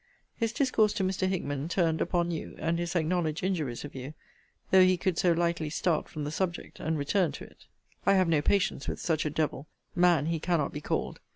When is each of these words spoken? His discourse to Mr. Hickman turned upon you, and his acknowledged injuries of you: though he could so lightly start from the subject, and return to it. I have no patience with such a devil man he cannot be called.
His 0.35 0.51
discourse 0.51 0.93
to 0.93 1.03
Mr. 1.03 1.27
Hickman 1.27 1.69
turned 1.69 2.01
upon 2.01 2.31
you, 2.31 2.55
and 2.57 2.79
his 2.79 2.95
acknowledged 2.95 3.43
injuries 3.43 3.85
of 3.85 3.93
you: 3.93 4.15
though 4.71 4.81
he 4.83 4.97
could 4.97 5.19
so 5.19 5.31
lightly 5.31 5.69
start 5.69 6.09
from 6.09 6.23
the 6.23 6.31
subject, 6.31 6.79
and 6.79 6.97
return 6.97 7.31
to 7.33 7.43
it. 7.43 7.67
I 8.03 8.15
have 8.15 8.27
no 8.27 8.41
patience 8.41 8.87
with 8.87 8.99
such 8.99 9.27
a 9.27 9.29
devil 9.29 9.67
man 9.93 10.25
he 10.25 10.39
cannot 10.39 10.73
be 10.73 10.81
called. 10.81 11.19